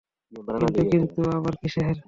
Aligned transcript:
কিন্তু– 0.61 0.83
কিন্তু 0.91 1.21
আবার 1.31 1.53
কিসের। 1.61 1.97